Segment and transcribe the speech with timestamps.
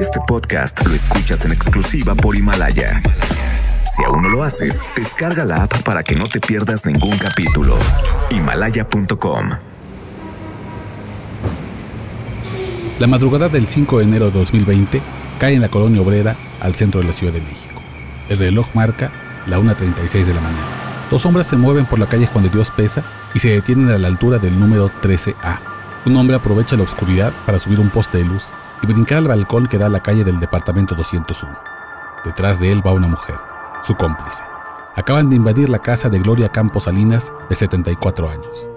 [0.00, 3.00] Este podcast lo escuchas en exclusiva por Himalaya.
[3.94, 7.76] Si aún no lo haces, descarga la app para que no te pierdas ningún capítulo.
[8.30, 9.50] Himalaya.com
[12.98, 15.00] La madrugada del 5 de enero de 2020
[15.38, 17.80] cae en la colonia obrera al centro de la Ciudad de México.
[18.28, 19.12] El reloj marca
[19.46, 20.66] la 1.36 de la mañana.
[21.12, 23.98] Dos hombres se mueven por la calle Juan de Dios Pesa y se detienen a
[23.98, 25.79] la altura del número 13A.
[26.06, 29.66] Un hombre aprovecha la oscuridad para subir un poste de luz y brincar al balcón
[29.66, 31.54] que da a la calle del departamento 201.
[32.24, 33.36] Detrás de él va una mujer,
[33.82, 34.42] su cómplice.
[34.96, 38.68] Acaban de invadir la casa de Gloria Campos Salinas, de 74 años.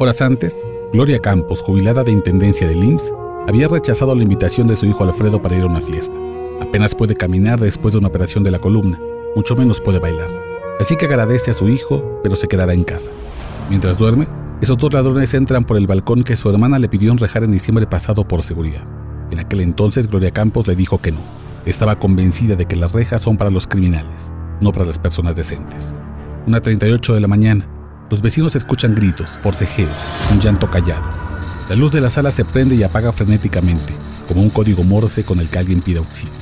[0.00, 3.12] Horas antes, Gloria Campos, jubilada de Intendencia del IMSS,
[3.46, 6.16] había rechazado la invitación de su hijo Alfredo para ir a una fiesta.
[6.60, 9.00] Apenas puede caminar después de una operación de la columna,
[9.36, 10.28] mucho menos puede bailar.
[10.80, 13.12] Así que agradece a su hijo, pero se quedará en casa.
[13.68, 14.26] Mientras duerme,
[14.62, 17.84] esos dos ladrones entran por el balcón que su hermana le pidió enrejar en diciembre
[17.88, 18.84] pasado por seguridad.
[19.32, 21.18] En aquel entonces Gloria Campos le dijo que no.
[21.66, 25.96] Estaba convencida de que las rejas son para los criminales, no para las personas decentes.
[26.46, 27.66] Una 38 de la mañana,
[28.08, 29.90] los vecinos escuchan gritos, forcejeos,
[30.30, 31.10] un llanto callado.
[31.68, 33.92] La luz de la sala se prende y apaga frenéticamente,
[34.28, 36.34] como un código morse con el que alguien pide auxilio.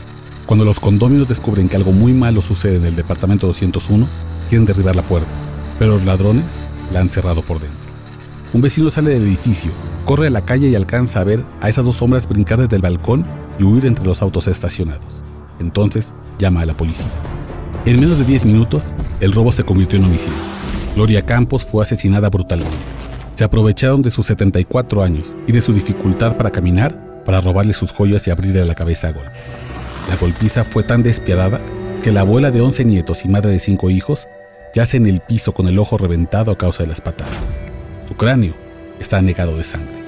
[0.45, 4.07] Cuando los condóminos descubren que algo muy malo sucede en el departamento 201,
[4.51, 5.31] quieren derribar la puerta,
[5.79, 6.53] pero los ladrones
[6.93, 7.90] la han cerrado por dentro.
[8.53, 9.71] Un vecino sale del edificio,
[10.05, 12.83] corre a la calle y alcanza a ver a esas dos sombras brincar desde el
[12.83, 13.25] balcón
[13.59, 15.23] y huir entre los autos estacionados.
[15.61, 17.11] Entonces llama a la policía.
[17.87, 20.37] En menos de 10 minutos, el robo se convirtió en homicidio.
[20.95, 22.77] Gloria Campos fue asesinada brutalmente
[23.41, 27.91] se aprovecharon de sus 74 años y de su dificultad para caminar para robarle sus
[27.91, 29.59] joyas y abrirle la cabeza a golpes.
[30.11, 31.59] La golpiza fue tan despiadada
[32.03, 34.29] que la abuela de 11 nietos y madre de 5 hijos
[34.75, 37.63] yace en el piso con el ojo reventado a causa de las patadas.
[38.11, 38.55] Su
[38.99, 40.03] está anegado de sangre.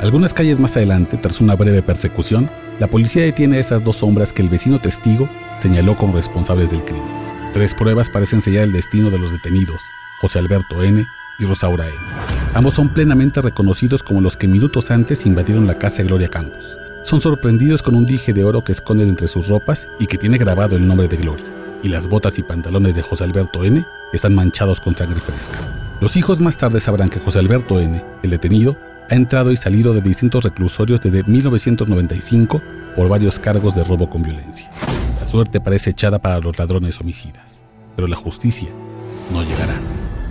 [0.00, 2.48] Algunas calles más adelante, tras una breve persecución,
[2.78, 6.84] la policía detiene a esas dos sombras que el vecino testigo señaló como responsables del
[6.84, 7.02] crimen.
[7.52, 9.82] Tres pruebas parecen sellar el destino de los detenidos,
[10.20, 11.04] José Alberto N.,
[11.40, 11.92] y Rosaura E.
[12.54, 16.78] Ambos son plenamente reconocidos como los que minutos antes invadieron la casa de Gloria Campos.
[17.02, 20.38] Son sorprendidos con un dije de oro que esconden entre sus ropas y que tiene
[20.38, 21.59] grabado el nombre de Gloria.
[21.82, 23.84] Y las botas y pantalones de José Alberto N.
[24.12, 25.58] están manchados con sangre fresca.
[26.00, 28.76] Los hijos más tarde sabrán que José Alberto N., el detenido,
[29.10, 32.62] ha entrado y salido de distintos reclusorios desde 1995
[32.94, 34.70] por varios cargos de robo con violencia.
[35.18, 37.62] La suerte parece echada para los ladrones homicidas,
[37.96, 38.68] pero la justicia
[39.32, 39.74] no llegará.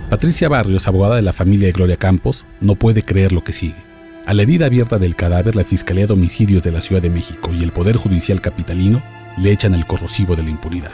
[0.08, 3.76] Patricia Barrios, abogada de la familia de Gloria Campos, no puede creer lo que sigue.
[4.26, 7.52] A la herida abierta del cadáver, la Fiscalía de Homicidios de la Ciudad de México
[7.52, 9.02] y el Poder Judicial Capitalino
[9.38, 10.90] le echan el corrosivo de la impunidad.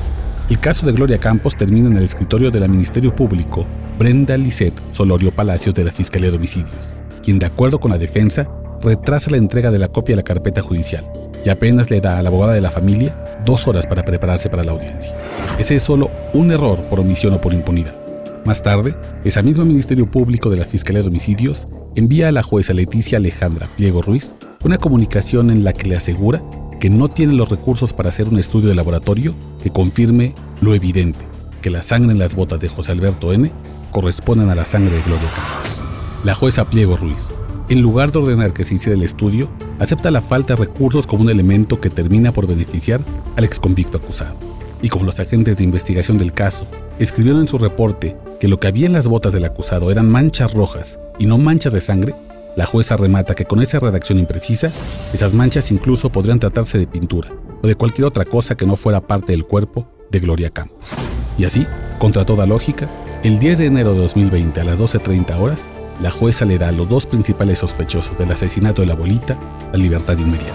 [0.49, 3.67] El caso de Gloria Campos termina en el escritorio del Ministerio Público
[3.99, 8.49] Brenda Lisset Solorio Palacios de la Fiscalía de Homicidios, quien de acuerdo con la defensa
[8.81, 11.05] retrasa la entrega de la copia de la carpeta judicial
[11.45, 14.63] y apenas le da a la abogada de la familia dos horas para prepararse para
[14.63, 15.17] la audiencia.
[15.59, 17.97] Ese es solo un error por omisión o por impunidad.
[18.45, 22.73] Más tarde, ese mismo Ministerio Público de la Fiscalía de Homicidios envía a la jueza
[22.73, 24.33] Leticia Alejandra Pliego Ruiz
[24.63, 26.41] una comunicación en la que le asegura
[26.79, 31.25] que no tiene los recursos para hacer un estudio de laboratorio que confirme lo evidente,
[31.63, 33.51] que la sangre en las botas de José Alberto N.
[33.93, 35.77] corresponden a la sangre de Gloria Campos.
[36.25, 37.33] La jueza Pliego Ruiz,
[37.69, 39.49] en lugar de ordenar que se hiciera el estudio,
[39.79, 43.01] acepta la falta de recursos como un elemento que termina por beneficiar
[43.37, 44.37] al exconvicto acusado.
[44.83, 46.67] Y como los agentes de investigación del caso
[46.99, 50.53] escribieron en su reporte que lo que había en las botas del acusado eran manchas
[50.53, 52.15] rojas y no manchas de sangre,
[52.57, 54.73] la jueza remata que con esa redacción imprecisa,
[55.13, 57.31] esas manchas incluso podrían tratarse de pintura
[57.63, 60.89] o de cualquier otra cosa que no fuera parte del cuerpo de Gloria Campos.
[61.39, 61.67] Y así,
[61.99, 62.89] contra toda lógica,
[63.23, 65.69] el 10 de enero de 2020 a las 12.30 horas,
[66.01, 69.39] la jueza le da a los dos principales sospechosos del asesinato de la abuelita
[69.73, 70.55] la libertad inmediata.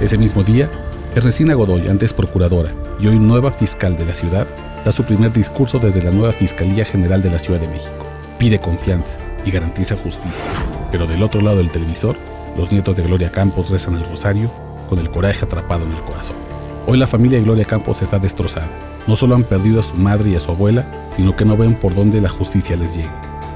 [0.00, 0.70] Ese mismo día,
[1.14, 4.46] Ernestina Godoy, antes procuradora y hoy nueva fiscal de la ciudad,
[4.84, 8.06] da su primer discurso desde la nueva Fiscalía General de la Ciudad de México.
[8.38, 10.44] Pide confianza y garantiza justicia.
[10.90, 12.16] Pero del otro lado del televisor,
[12.56, 14.50] los nietos de Gloria Campos rezan el rosario
[14.88, 16.36] con el coraje atrapado en el corazón.
[16.86, 18.70] Hoy la familia de Gloria Campos está destrozada.
[19.06, 21.74] No solo han perdido a su madre y a su abuela, sino que no ven
[21.74, 23.10] por dónde la justicia les llegue.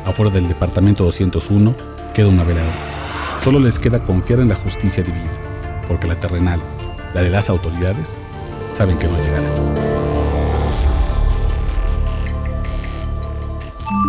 [0.04, 1.74] Afuera del departamento 201
[2.12, 2.76] queda una veladora.
[3.42, 5.30] Solo les queda confiar en la justicia divina,
[5.88, 6.60] porque la terrenal,
[7.14, 8.18] la de las autoridades,
[8.74, 9.91] saben que no llegará.